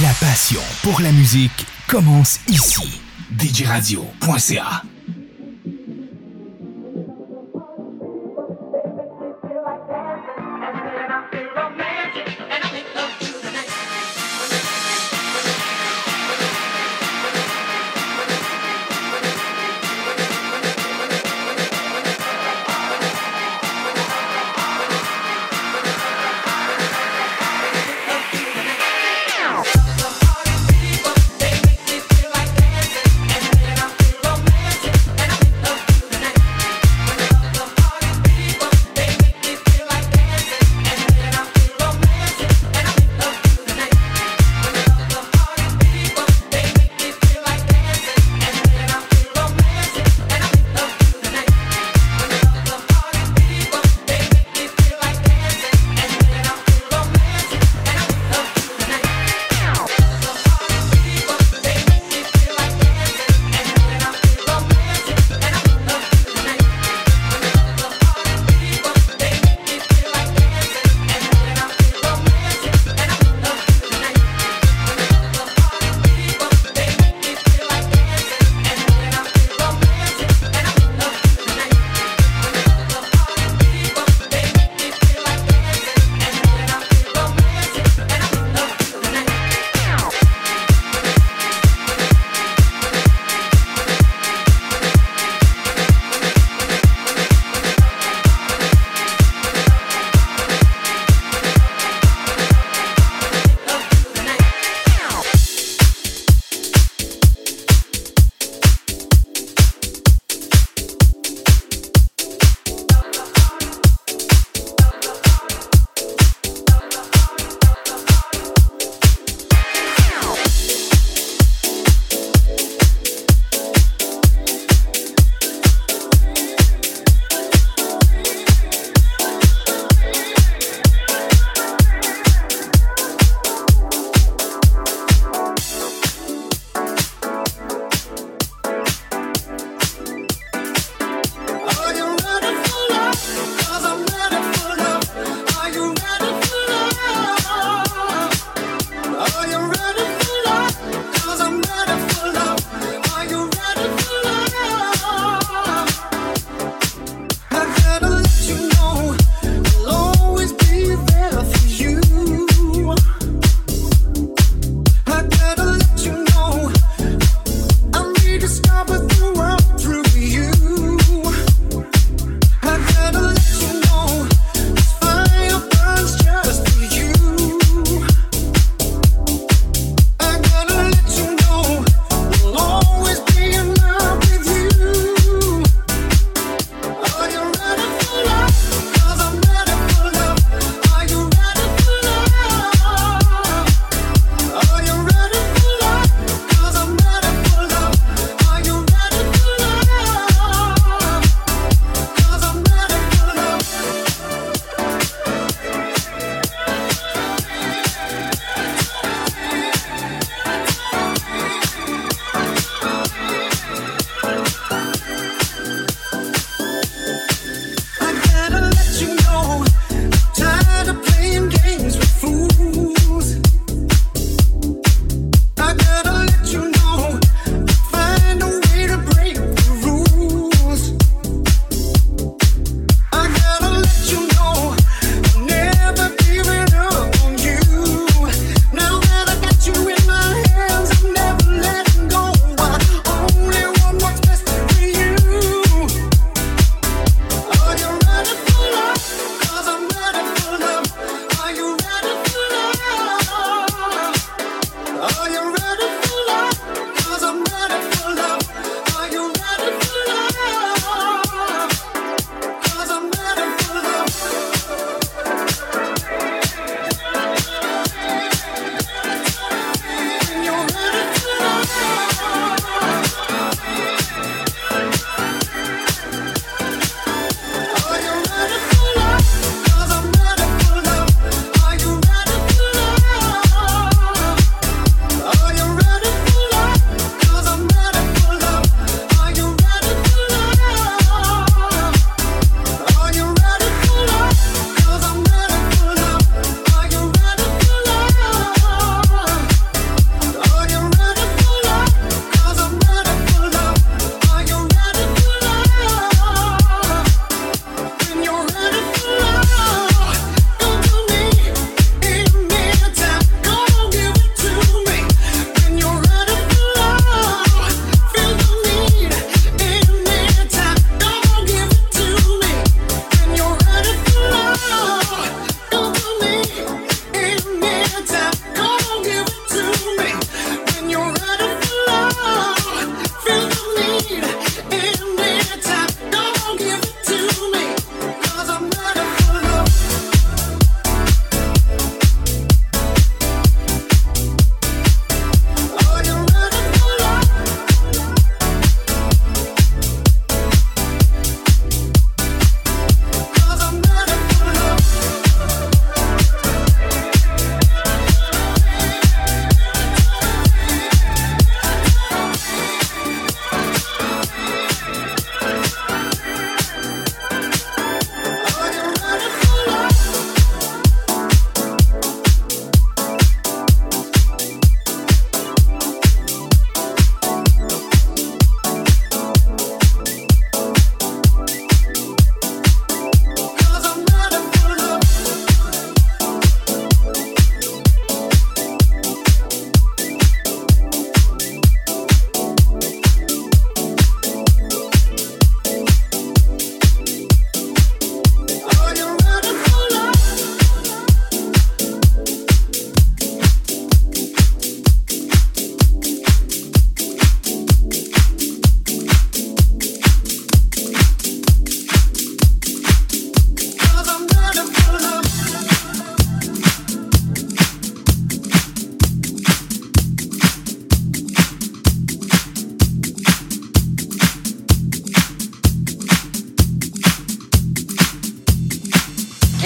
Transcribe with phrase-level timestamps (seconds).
[0.00, 3.02] La passion pour la musique commence ici.
[3.38, 4.84] djradio.ca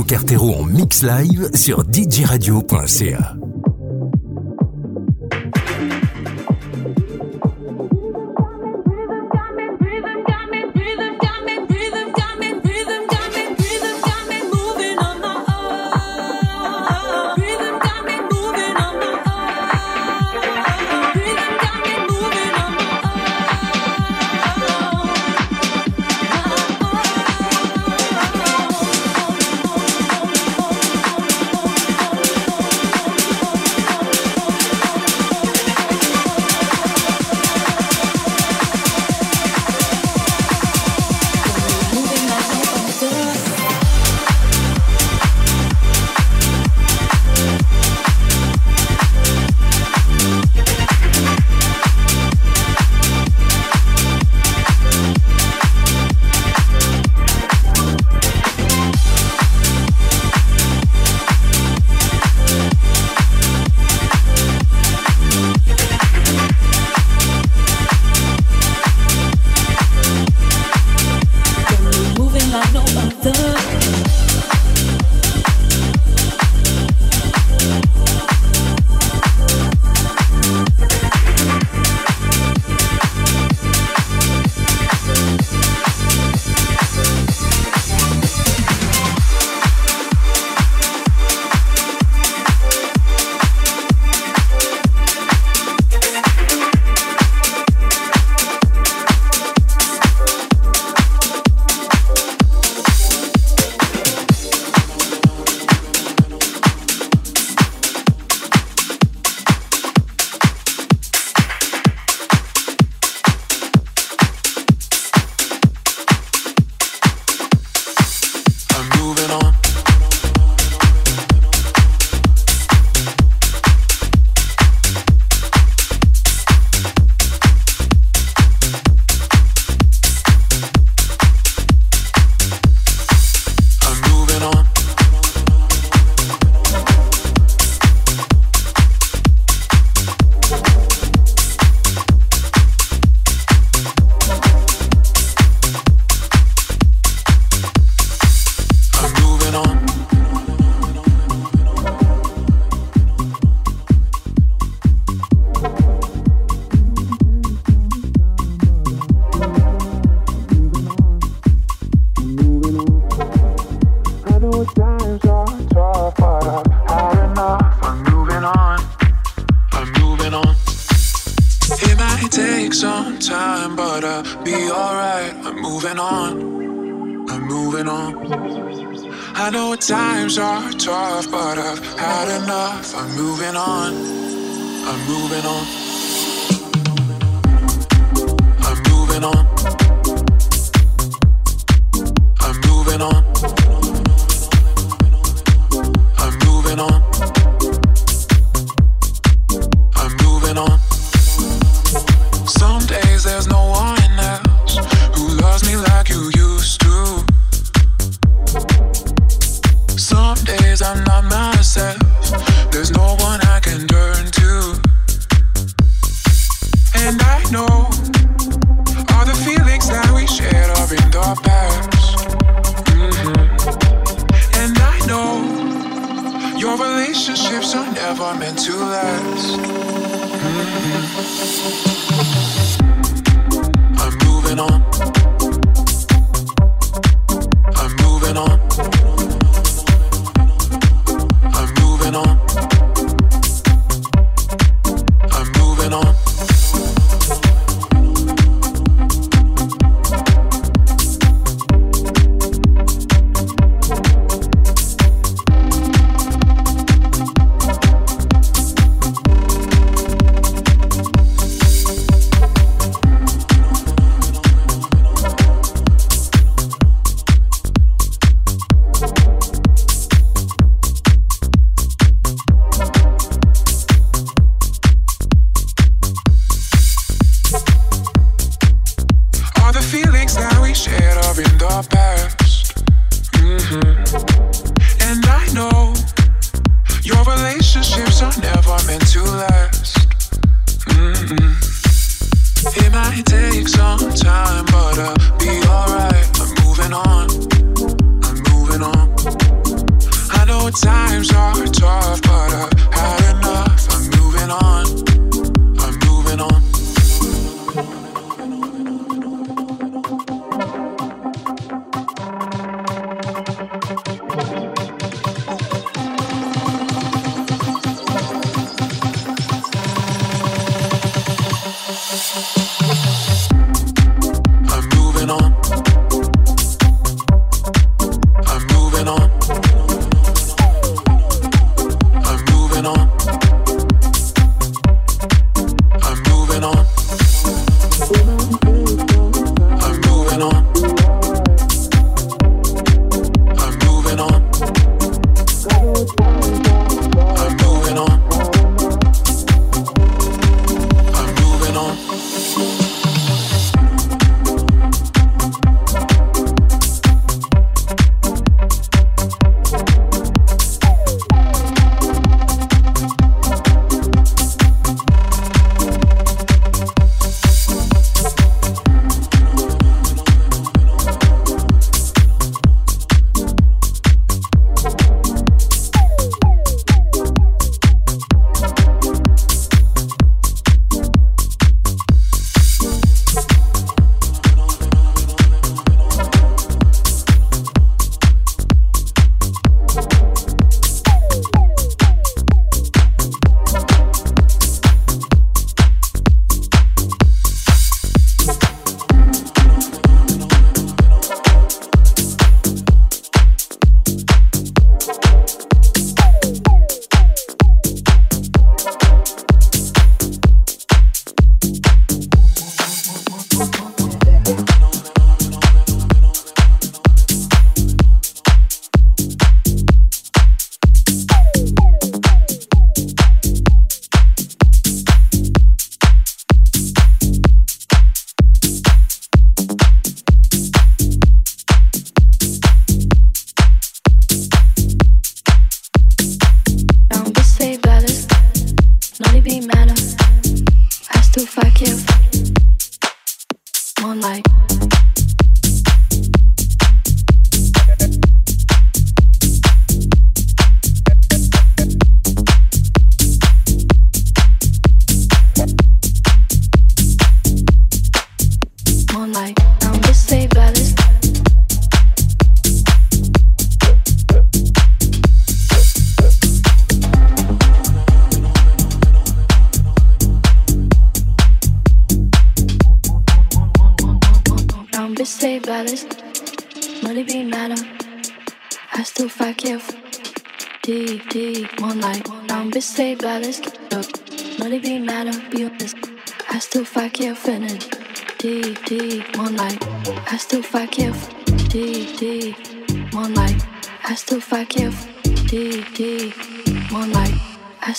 [0.00, 3.36] Cartero en mix live sur djradio.ca.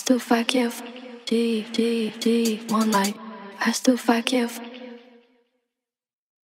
[0.03, 0.19] still
[3.97, 4.59] verkehrt.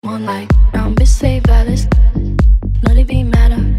[0.02, 1.88] One night, I'm busy, alles.
[2.84, 3.78] Not even matter.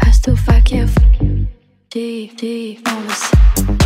[0.00, 0.92] I still verkehrt.
[1.90, 3.85] Deep, deep, on the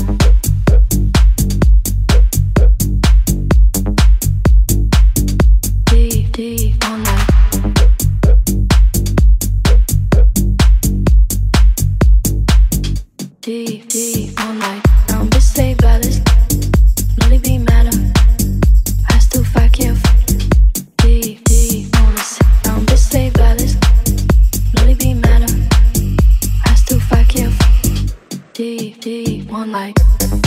[29.61, 30.40] on like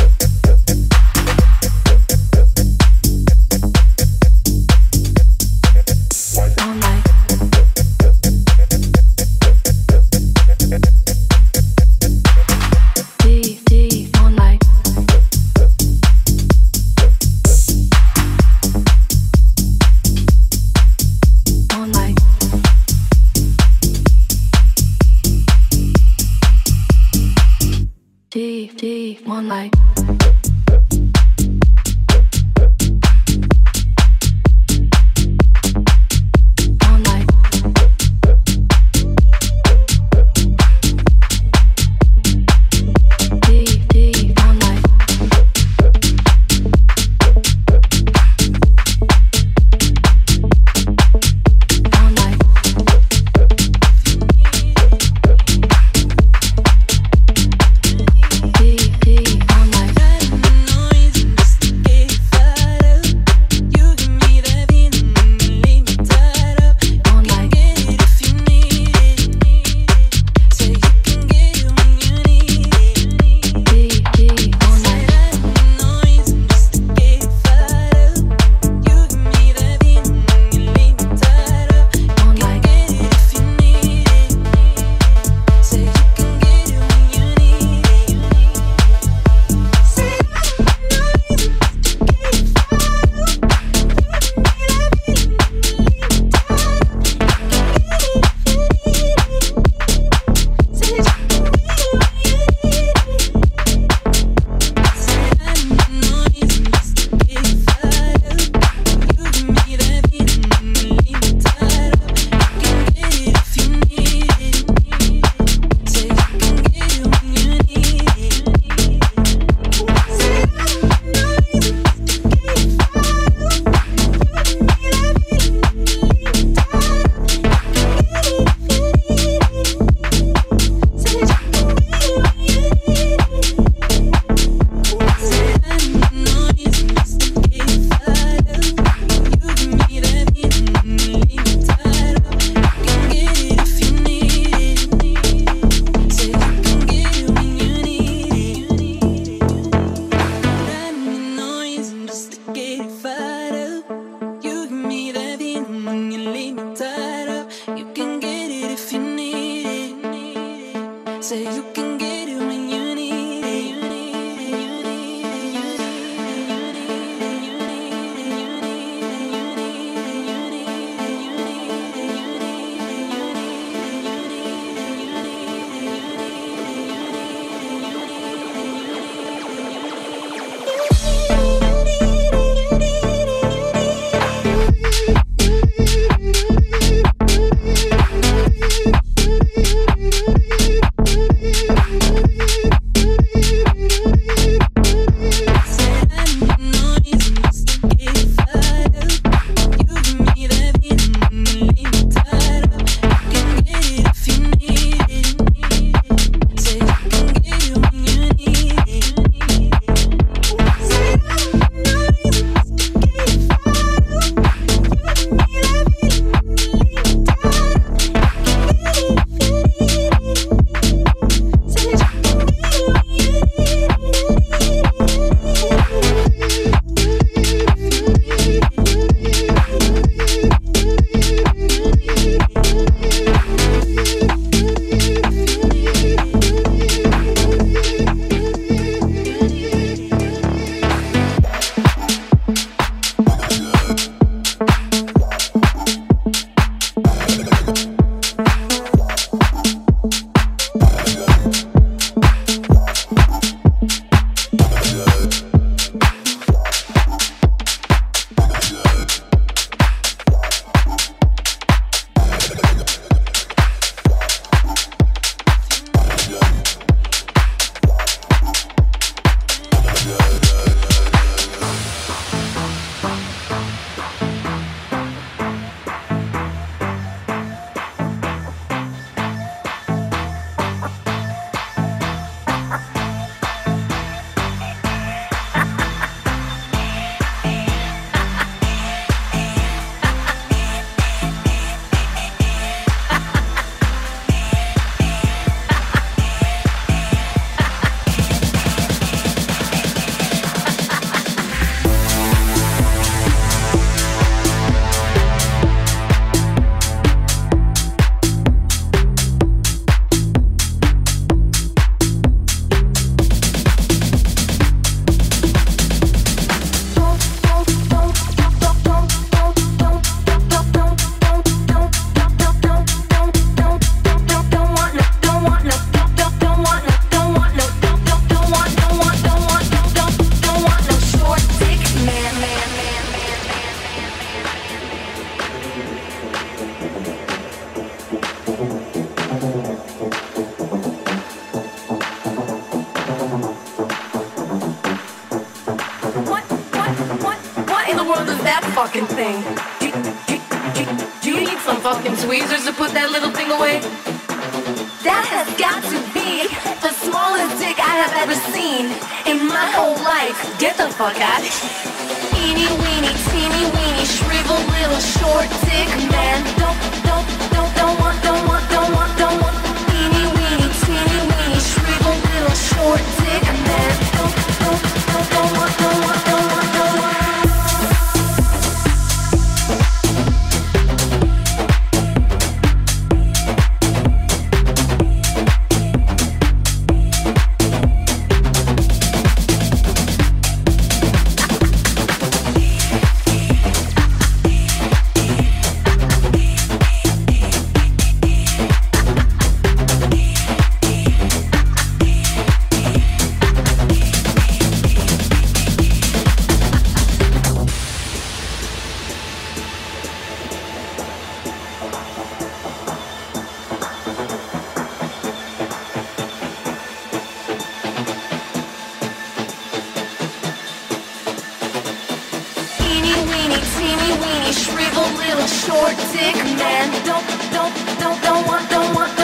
[423.97, 426.91] teeny weeny shriveled little short dick man.
[427.05, 429.24] Don't, don't, don't, don't want, don't want, don't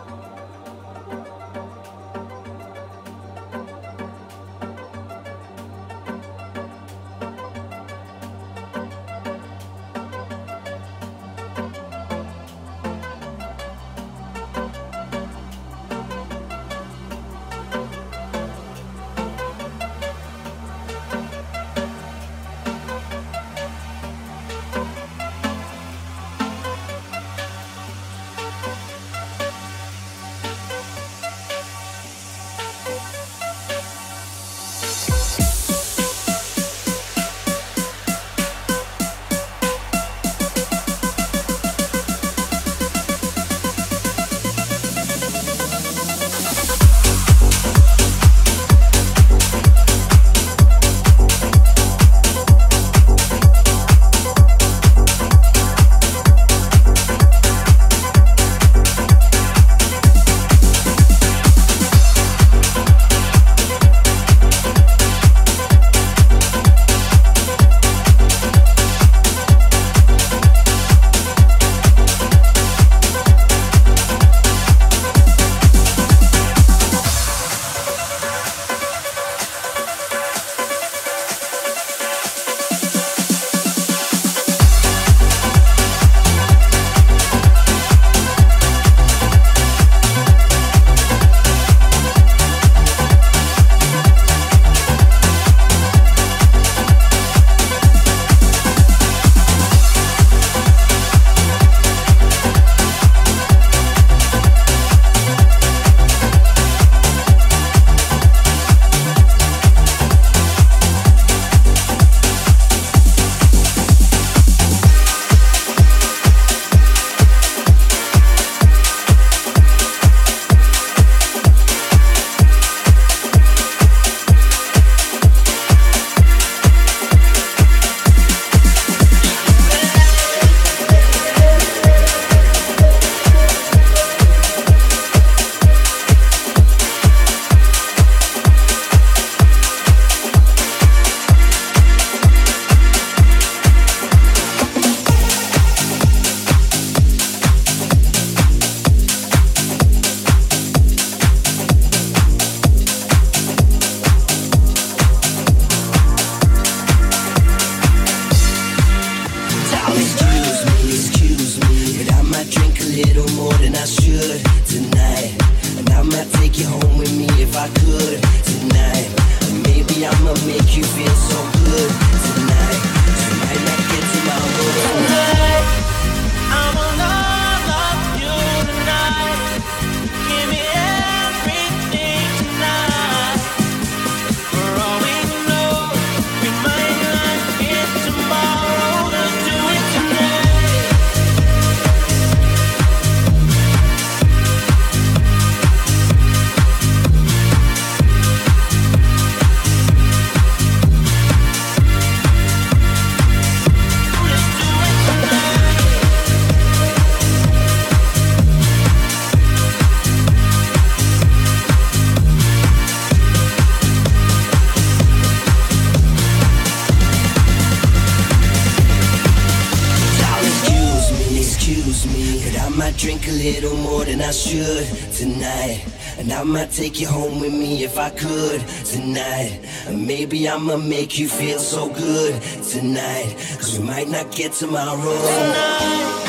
[226.71, 229.59] Take you home with me if I could tonight.
[229.89, 233.35] Maybe I'ma make you feel so good tonight.
[233.57, 234.97] Cause we might not get tomorrow.
[234.97, 236.20] Tonight.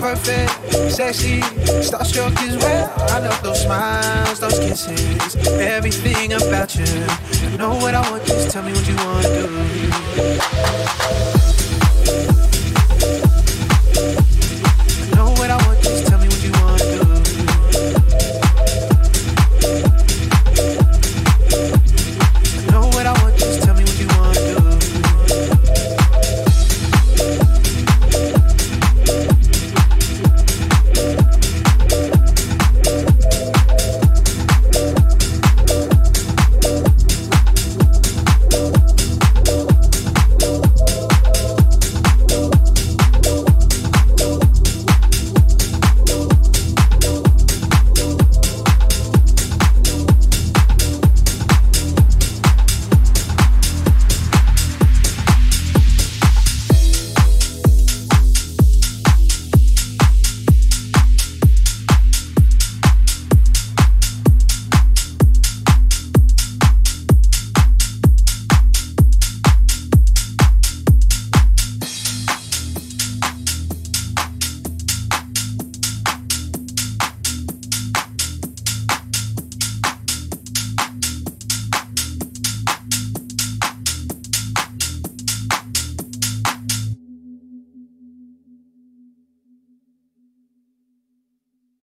[0.00, 0.50] perfect,
[0.92, 1.40] sexy,
[1.82, 2.92] starstruck as well.
[3.10, 6.84] I love those smiles, those kisses, everything about you.
[7.50, 9.22] You know what I want, just tell me what you wanna
[12.42, 12.47] do.